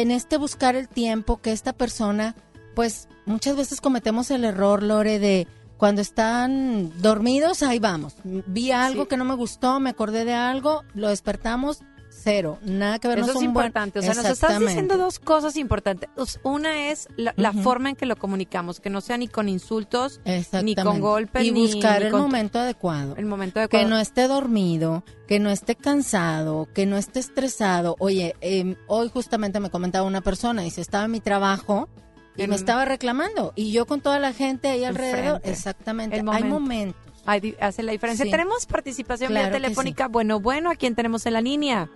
[0.00, 2.34] en este buscar el tiempo que esta persona,
[2.74, 8.14] pues muchas veces cometemos el error, Lore, de cuando están dormidos, ahí vamos.
[8.24, 11.80] Vi algo que no me gustó, me acordé de algo, lo despertamos,
[12.26, 12.58] cero.
[12.62, 14.00] Nada que ver, no Eso es un buen- importante.
[14.00, 16.10] O sea, nos estás diciendo dos cosas importantes.
[16.42, 20.20] Una es la, forma en que lo comunicamos, que no sea ni con insultos,
[20.62, 23.14] ni con golpes, y buscar ni el con- momento adecuado.
[23.16, 23.88] El momento Que adecuado.
[23.88, 27.94] no esté dormido, que no esté cansado, que no esté estresado.
[28.00, 31.88] Oye, eh, hoy justamente me comentaba una persona, dice, estaba en mi trabajo
[32.36, 33.52] y me estaba reclamando.
[33.54, 36.16] Y yo con toda la gente ahí alrededor, exactamente.
[36.16, 36.48] Hay momento.
[36.48, 37.02] momentos.
[37.28, 38.24] Hay hace la diferencia.
[38.24, 38.30] Sí.
[38.30, 40.06] Tenemos participación Claro vía que telefónica.
[40.06, 41.90] Bueno, bueno, ¿a quién tenemos en la línea?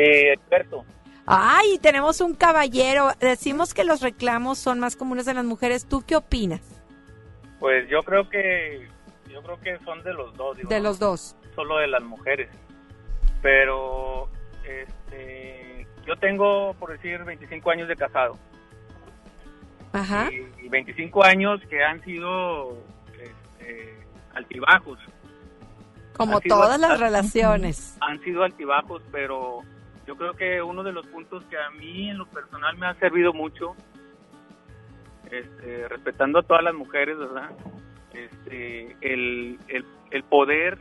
[0.00, 0.84] De experto.
[1.26, 3.10] Ay, tenemos un caballero.
[3.20, 5.86] Decimos que los reclamos son más comunes en las mujeres.
[5.88, 6.60] ¿Tú qué opinas
[7.58, 8.88] Pues yo creo que
[9.30, 11.34] yo creo que son de los dos, digo, de los dos?
[11.54, 12.48] solo de las mujeres.
[13.42, 14.28] Pero
[14.64, 18.38] este yo tengo por decir 25 años de casado
[19.92, 20.28] Ajá.
[20.30, 22.78] y, y 25 años que han sido
[23.20, 23.96] este,
[24.34, 24.98] altibajos.
[26.16, 27.96] Como Han sido- todas las relaciones.
[28.00, 29.60] Han sido altibajos, pero
[30.06, 32.94] yo creo que uno de los puntos que a mí en lo personal me ha
[32.94, 33.74] servido mucho,
[35.30, 37.50] este, respetando a todas las mujeres, ¿verdad?
[38.12, 40.78] Este, el, el, el poder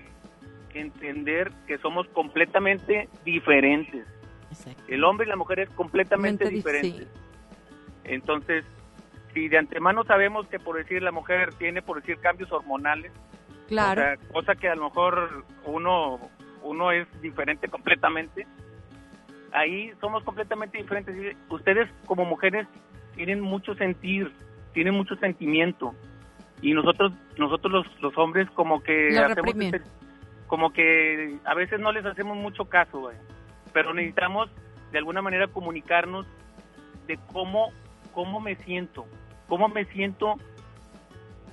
[0.73, 4.05] entender que somos completamente diferentes.
[4.87, 7.07] El hombre y la mujer es completamente Mente dif- diferente.
[8.03, 8.63] Entonces,
[9.33, 13.11] si de antemano sabemos que por decir la mujer tiene por decir cambios hormonales,
[13.67, 13.99] Claro.
[14.01, 16.19] o sea, cosa que a lo mejor uno,
[16.61, 18.45] uno es diferente completamente.
[19.55, 21.35] Ahí somos completamente diferentes.
[21.49, 22.67] Ustedes como mujeres
[23.15, 24.31] tienen mucho sentir,
[24.73, 25.93] tienen mucho sentimiento.
[26.61, 29.89] Y nosotros, nosotros los, los hombres como que hacemos este-
[30.47, 33.15] como que a veces no les hacemos mucho caso, güey.
[33.73, 34.49] pero necesitamos
[34.91, 36.25] de alguna manera comunicarnos
[37.07, 37.71] de cómo,
[38.13, 39.05] cómo me siento,
[39.47, 40.35] cómo me siento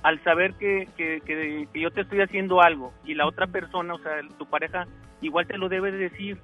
[0.03, 3.93] al saber que, que, que- que yo te estoy haciendo algo y la otra persona,
[3.93, 4.85] o sea, tu pareja,
[5.21, 6.37] igual te lo debe de decir.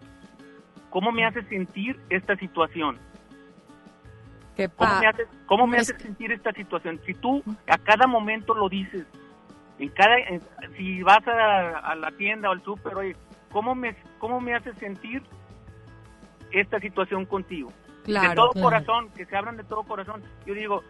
[0.90, 2.98] ¿Cómo me hace sentir esta situación?
[4.56, 7.00] ¿Qué ¿Cómo me hace, cómo me hace sentir esta situación?
[7.06, 9.06] Si tú a cada momento lo dices,
[9.78, 10.42] en cada, en-
[10.76, 13.16] si vas a, a la tienda o al súper, oye,
[13.52, 15.24] ¿cómo me, ¿cómo me hace sentir
[16.52, 17.72] esta situación contigo?
[18.04, 18.66] Claro, de todo claro.
[18.70, 20.24] corazón, que se abran de todo corazón.
[20.46, 20.84] Yo digo,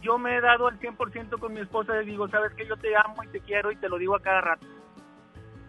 [0.00, 2.96] yo me he dado al 100% con mi esposa y digo, sabes que yo te
[2.96, 4.66] amo y te quiero y te lo digo a cada rato.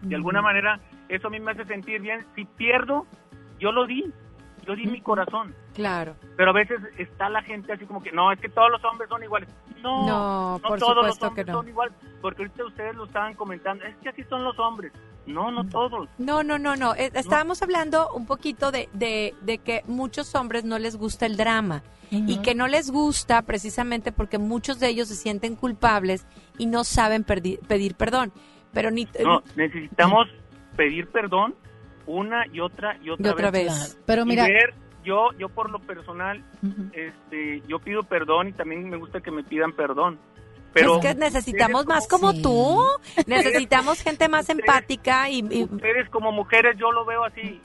[0.02, 0.78] De alguna manera,
[1.08, 2.26] eso a mí me hace sentir bien.
[2.34, 3.06] Si pierdo,
[3.58, 4.04] yo lo di,
[4.66, 5.54] yo di mi corazón.
[5.74, 6.16] Claro.
[6.36, 9.08] Pero a veces está la gente así como que, no, es que todos los hombres
[9.08, 9.48] son iguales.
[9.82, 11.52] No, No, por todos los supuesto que hombres no.
[11.60, 11.94] son iguales.
[12.22, 14.92] Porque ahorita ustedes lo estaban comentando, es que así son los hombres.
[15.26, 16.08] No, no todos.
[16.18, 16.94] No, no, no, no.
[16.94, 21.36] Eh, Estábamos hablando un poquito de, de, de que muchos hombres no les gusta el
[21.36, 21.82] drama
[22.12, 26.24] y que no les gusta precisamente porque muchos de ellos se sienten culpables
[26.58, 28.32] y no saben pedir perdón.
[28.72, 30.28] Pero ni No, necesitamos
[30.76, 31.54] pedir perdón
[32.06, 33.98] una y otra y otra, Y otra vez.
[34.06, 34.74] Pero Y mira- ver,
[35.04, 36.42] yo, yo por lo personal,
[36.92, 40.18] este, yo pido perdón y también me gusta que me pidan perdón.
[40.72, 42.82] Pero es que necesitamos más como tú.
[43.26, 47.60] Necesitamos gente más empática y, y- ustedes como mujeres yo lo veo así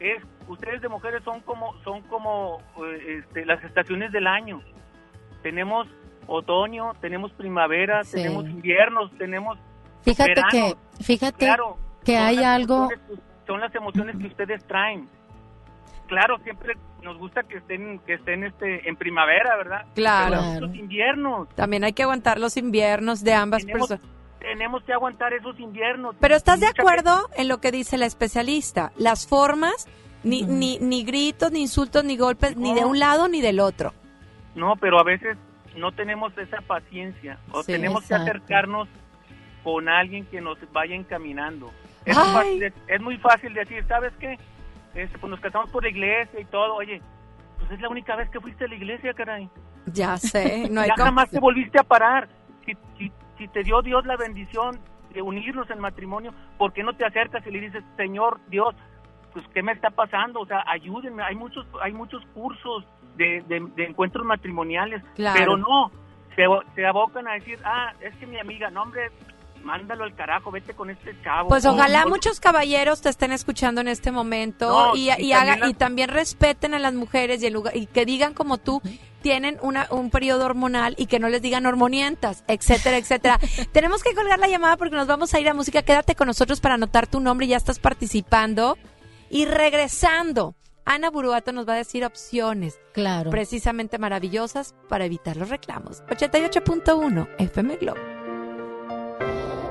[0.00, 4.60] es ustedes de mujeres son como son como eh, este, las estaciones del año
[5.42, 5.86] tenemos
[6.26, 8.16] otoño tenemos primavera Sí.
[8.16, 9.58] tenemos inviernos tenemos
[10.02, 10.48] Fíjate verano.
[10.50, 12.88] que, fíjate Claro, que hay algo,
[13.46, 15.08] son las emociones que ustedes traen
[16.06, 20.38] claro siempre nos gusta que estén que estén este en primavera verdad Claro.
[20.40, 24.00] Pero los inviernos también hay que aguantar los inviernos de ambas personas.
[24.38, 28.92] tenemos que aguantar esos inviernos Pero estás de acuerdo en lo que dice la especialista.
[28.96, 29.88] Las formas,
[30.22, 33.92] ni, ni, ni gritos, ni insultos, ni golpes, ni de un lado ni del otro.
[34.54, 35.36] No, pero a veces
[35.76, 38.88] no tenemos esa paciencia o Sí, tenemos que acercarnos
[39.62, 41.70] con alguien que nos vaya encaminando.
[42.04, 44.38] Es muy, fácil, de- es muy fácil decir, ¿sabes qué?
[44.94, 46.74] Este, pues nos casamos por la iglesia y todo.
[46.76, 47.00] Oye,
[47.58, 49.48] pues es la única vez que fuiste a la iglesia, caray.
[49.86, 52.28] Ya sé, no hay ya jamás te volviste a parar.
[52.64, 54.78] Si, si, si te dio Dios la bendición
[55.12, 58.74] de unirnos en matrimonio, ¿por qué no te acercas y le dices, Señor Dios,
[59.32, 60.40] pues qué me está pasando?
[60.40, 61.22] O sea, ayúdenme.
[61.22, 62.84] Hay muchos, hay muchos cursos
[63.16, 65.38] de, de- de encuentros matrimoniales, Claro.
[65.38, 65.90] pero no.
[66.36, 66.44] Se,
[66.74, 69.10] se abocan a decir, ah, es que mi amiga, no hombre,
[69.64, 71.48] mándalo al carajo, vete con este chavo.
[71.48, 75.34] Pues ojalá muchos caballeros te estén escuchando en este momento No, y, y y también
[75.36, 78.58] haga- las- y también respeten a las mujeres y, el lugar, y que digan como
[78.58, 78.80] tú
[79.22, 83.38] tienen una, un periodo hormonal y que no les digan hormonientas, etcétera, etcétera.
[83.72, 85.80] Tenemos que colgar la llamada porque nos vamos a ir a música.
[85.82, 88.76] Quédate con nosotros para anotar tu nombre, ya estás participando.
[89.30, 90.54] Y regresando,
[90.84, 93.30] Ana Buruato nos va a decir opciones Claro.
[93.30, 96.02] precisamente maravillosas para evitar los reclamos.
[96.10, 98.13] 88.1 FM Globo.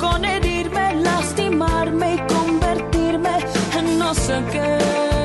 [0.00, 3.38] con herirme, lastimarme y convertirme
[3.78, 5.15] en no sé qué.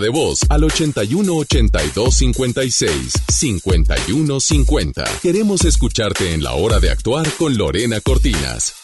[0.00, 5.04] De voz al 81 82 56 51 50.
[5.22, 8.74] Queremos escucharte en la hora de actuar con Lorena Cortinas.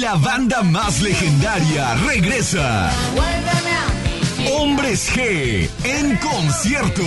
[0.00, 2.92] La banda más legendaria regresa.
[4.52, 7.02] Hombres G en concierto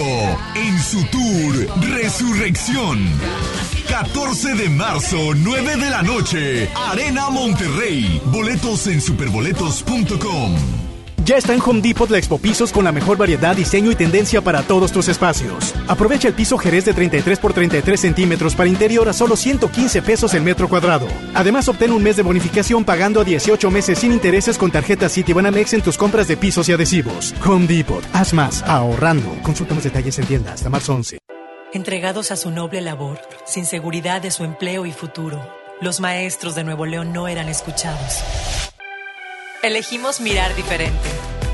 [0.55, 3.07] en su tour Resurrección.
[3.87, 8.21] 14 de marzo, 9 de la noche, Arena Monterrey.
[8.25, 10.90] Boletos en superboletos.com.
[11.23, 14.41] Ya está en Home Depot la Expo Pisos con la mejor variedad, diseño y tendencia
[14.41, 15.75] para todos tus espacios.
[15.87, 20.33] Aprovecha el piso Jerez de 33 por 33 centímetros para interior a solo 115 pesos
[20.33, 21.07] el metro cuadrado.
[21.35, 25.73] Además, obtén un mes de bonificación pagando a 18 meses sin intereses con tarjeta Citibanamex
[25.73, 27.35] en tus compras de pisos y adhesivos.
[27.45, 28.03] Home Depot.
[28.13, 29.29] Haz más ahorrando.
[29.43, 31.19] Consulta más detalles en tienda hasta marzo 11.
[31.71, 35.41] Entregados a su noble labor, sin seguridad de su empleo y futuro,
[35.81, 38.23] los maestros de Nuevo León no eran escuchados.
[39.63, 41.07] Elegimos mirar diferente.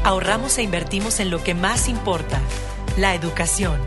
[0.06, 2.40] Ahorramos e invertimos en lo que más importa,
[2.96, 3.82] la educación.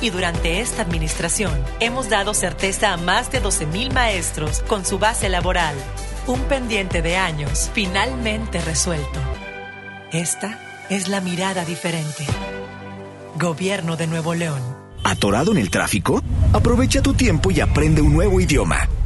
[0.00, 5.28] Y durante esta administración hemos dado certeza a más de 12.000 maestros con su base
[5.28, 5.74] laboral.
[6.28, 9.18] Un pendiente de años finalmente resuelto.
[10.12, 12.24] Esta es la mirada diferente.
[13.34, 14.62] Gobierno de Nuevo León.
[15.02, 16.22] ¿Atorado en el tráfico?
[16.52, 18.88] Aprovecha tu tiempo y aprende un nuevo idioma.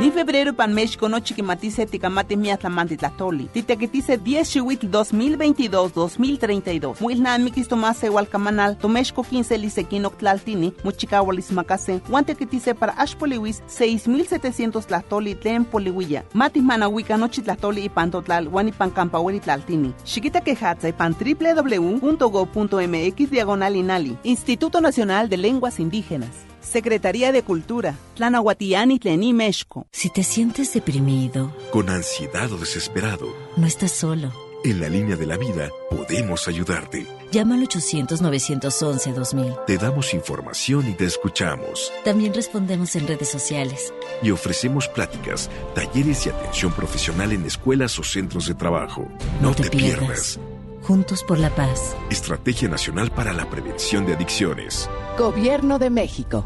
[0.00, 3.48] Ni febrero pan México no chiquimatice ticamate mi atlamanti tlatoli.
[3.52, 6.94] Titequetice 10 chihuitl 2022-2032.
[7.00, 15.34] Muilna mikis tomase hualcamanal, tomexco 15 lisequino tlaltini, muchicahualis macase, guantequetice para ashpoliwis 6700 tlatoli
[15.34, 16.22] tlen poliwilla.
[16.32, 19.92] Matis manahuica nochi tlatoli y pantotlal, guani pancampahueli tlaltini.
[20.04, 24.16] Chiquita quejatza pan www.go.mx diagonal inali.
[24.24, 26.53] Instituto Nacional de Lenguas Indígenas.
[26.64, 29.86] Secretaría de Cultura, Tlanahuatiani Tlení, México.
[29.92, 34.32] Si te sientes deprimido, Con ansiedad o desesperado, no estás solo.
[34.64, 37.06] en la línea de la vida podemos ayudarte.
[37.30, 39.64] Llama al 800-911-2000.
[39.66, 41.92] Te damos información y te escuchamos.
[42.04, 43.92] También respondemos en redes sociales.
[44.22, 49.06] Y ofrecemos pláticas, talleres y atención profesional en escuelas o centros de trabajo.
[49.40, 49.98] No, te te, pierdas.
[50.38, 50.53] pierdas.
[50.84, 51.96] Juntos por la paz.
[52.10, 54.90] Estrategia Nacional para la Prevención de Adicciones.
[55.16, 56.44] Gobierno de México.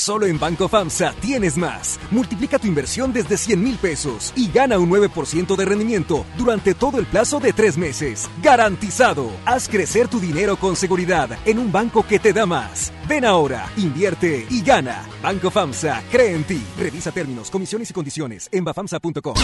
[0.00, 2.00] Solo en Banco FAMSA tienes más.
[2.10, 6.98] Multiplica tu inversión desde 100 mil pesos y gana un 9% de rendimiento durante todo
[6.98, 8.26] el plazo de tres meses.
[8.42, 9.30] ¡Garantizado!
[9.44, 12.94] Haz crecer tu dinero con seguridad en un banco que te da más.
[13.06, 15.06] Ven ahora, invierte y gana.
[15.22, 16.62] Banco FAMSA cree en ti.
[16.78, 19.34] Revisa términos, comisiones y condiciones en bafamsa.com.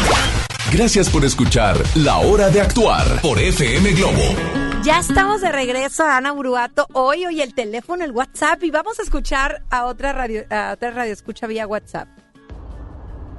[0.72, 4.66] Gracias por escuchar La Hora de Actuar por FM Globo.
[4.86, 6.86] Ya estamos de regreso a Ana Buruato.
[6.92, 10.90] Hoy, hoy el teléfono, el WhatsApp y vamos a escuchar a otra radio, a otra
[10.90, 12.08] radio escucha vía WhatsApp.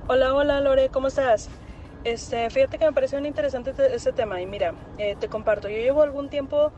[0.07, 1.49] Hola, hola Lore, ¿cómo estás?
[2.03, 5.77] Este, fíjate que me pareció muy interesante este, tema y mira, eh, te comparto, yo
[5.77, 6.71] llevo algún tiempo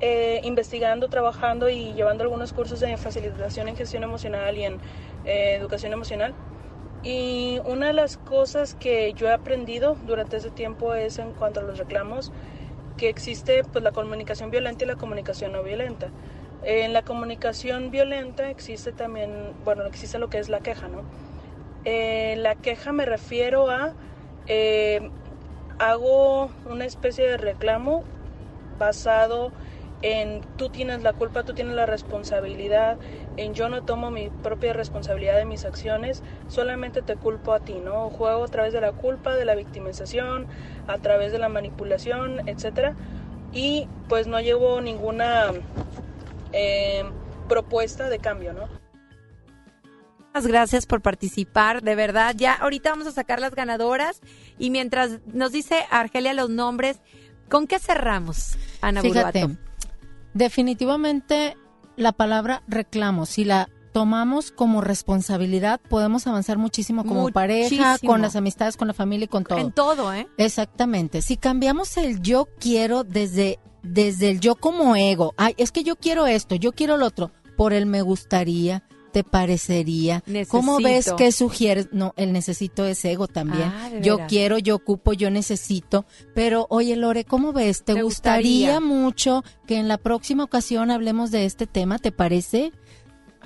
[0.00, 4.80] eh, investigando, trabajando y llevando algunos cursos de facilitación en gestión emocional y en
[5.24, 6.34] eh, educación emocional.
[7.04, 11.60] Y una de las cosas que yo he aprendido durante ese tiempo es en cuanto
[11.60, 12.32] a los reclamos,
[12.96, 16.08] que existe pues la comunicación violenta y la comunicación no violenta.
[16.64, 21.02] En la comunicación violenta existe también, bueno, existe lo que es la queja, ¿no?
[21.84, 23.92] Eh, la queja me refiero a,
[24.46, 25.10] eh,
[25.80, 28.04] hago una especie de reclamo
[28.78, 29.50] basado
[30.02, 32.96] en tú tienes la culpa, tú tienes la responsabilidad,
[33.36, 37.74] en yo no tomo mi propia responsabilidad de mis acciones, solamente te culpo a ti,
[37.74, 38.08] ¿no?
[38.10, 40.46] Juego a través de la culpa, de la victimización,
[40.86, 42.94] a través de la manipulación, etcétera,
[43.52, 45.52] y pues no llevo ninguna
[46.52, 47.04] eh,
[47.48, 48.68] propuesta de cambio, ¿no?
[50.34, 52.34] Muchas gracias por participar, de verdad.
[52.36, 54.22] Ya ahorita vamos a sacar las ganadoras
[54.58, 57.00] y mientras nos dice Argelia los nombres,
[57.50, 59.58] ¿con qué cerramos, Ana Fíjate,
[60.32, 61.56] definitivamente
[61.96, 68.36] la palabra reclamo, si la tomamos como responsabilidad, podemos avanzar muchísimo como pareja, con las
[68.36, 69.58] amistades, con la familia y con todo.
[69.58, 70.26] En todo, ¿eh?
[70.38, 71.22] Exactamente.
[71.22, 75.96] Si cambiamos el yo quiero desde, desde el yo como ego, ay, es que yo
[75.96, 78.82] quiero esto, yo quiero lo otro, por el me gustaría,
[79.12, 80.24] te parecería.
[80.48, 81.16] ¿Cómo ves Necesito.
[81.16, 81.88] que sugieres?
[81.92, 83.64] No, el necesito es ego también.
[83.64, 86.06] Ah, ¿de yo quiero, yo ocupo, yo necesito.
[86.34, 87.84] Pero, oye, Lore, ¿cómo ves?
[87.84, 88.80] ¿Te, gustaría.
[88.80, 91.98] mucho que en la próxima ocasión hablemos de este tema?
[91.98, 92.72] ¿Te parece?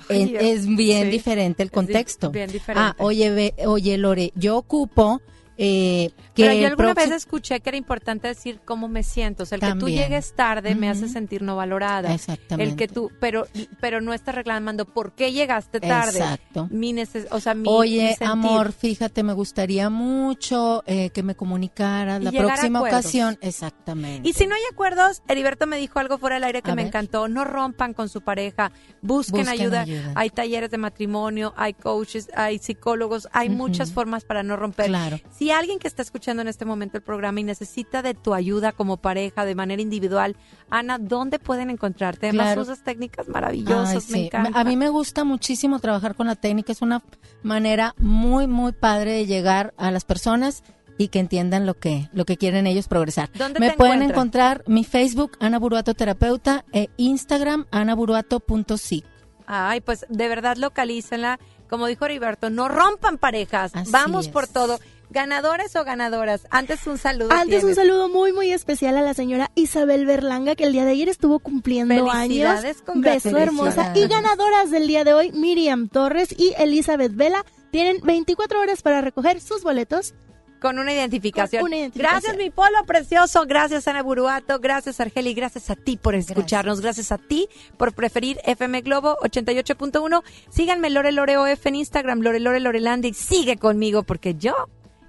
[0.09, 1.09] Ay, es bien Sí.
[1.11, 2.31] diferente el contexto.
[2.31, 2.93] bien diferente.
[2.97, 5.21] Ah, oye, ve- oye, Lore, yo ocupo
[5.59, 9.43] eh, que Pero yo alguna vez escuché que era importante decir cómo me siento.
[9.43, 12.13] O sea, el que tú llegues tarde me hace sentir no valorada.
[12.13, 12.69] Exactamente.
[12.71, 13.47] El que tú, pero,
[13.81, 16.19] pero no estás reclamando por qué llegaste tarde.
[16.19, 16.67] Exacto.
[16.71, 22.23] Mi neces o sea, mi, Oye, amor, fíjate, me gustaría mucho eh, que me comunicaras
[22.23, 23.37] la próxima ocasión.
[23.41, 24.29] Exactamente.
[24.29, 26.83] Y si no hay acuerdos, Heriberto me dijo algo fuera del aire que A me
[26.83, 26.89] ver.
[26.89, 27.27] encantó.
[27.27, 28.71] No rompan con su pareja.
[29.01, 29.81] Busquen, Busquen ayuda.
[29.81, 30.11] ayuda.
[30.15, 34.87] Hay talleres de matrimonio, hay coaches, hay psicólogos, hay muchas formas para no romper.
[34.87, 35.19] Claro.
[35.31, 38.71] Si alguien que está escuchando en este momento el programa y necesita de tu ayuda
[38.71, 40.35] como pareja de manera individual,
[40.69, 42.27] Ana, ¿dónde pueden encontrarte?
[42.27, 42.61] Además, Claro.
[42.61, 44.59] usas técnicas maravillosas, Ay, me encanta.
[44.59, 46.71] A mí me gusta muchísimo trabajar con la técnica.
[46.71, 47.01] Es una
[47.43, 50.63] manera muy, muy padre de llegar a las personas
[50.99, 53.29] y que entiendan lo que, lo que quieren ellos progresar.
[53.37, 59.05] ¿Dónde Me te pueden encontrar mi Facebook, Ana Buruato Terapeuta, e Instagram, anaburuato.sic.
[59.45, 61.39] Ay, pues de verdad localícenla.
[61.69, 63.71] Como dijo Heriberto, no rompan parejas.
[63.75, 64.31] Así Vamos es.
[64.31, 64.79] por todo.
[65.09, 66.47] ¿Ganadores o ganadoras?
[66.49, 67.31] Antes un saludo.
[67.31, 70.91] Antes un saludo muy muy especial a la señora Isabel Berlanga que el día de
[70.91, 72.27] ayer estuvo cumpliendo años.
[72.27, 73.93] Felicidades, Beso hermosa.
[73.95, 79.01] Y ganadoras del día de hoy, Miriam Torres y Elizabeth Vela, tienen 24 horas para
[79.01, 80.13] recoger sus boletos.
[80.59, 81.61] Con una identificación.
[81.61, 82.19] Con una identificación.
[82.19, 83.45] Gracias, mi polo precioso.
[83.45, 84.59] Gracias, Ana Buruato.
[84.59, 85.35] Gracias, Argeli.
[85.35, 86.81] Gracias a ti por escucharnos.
[86.81, 87.47] Gracias a ti
[87.77, 90.23] por preferir FM Globo 88.1.
[90.49, 94.55] Síganme Lore Lore OF en Instagram, Lore Lore Lorelandia y sigue conmigo porque yo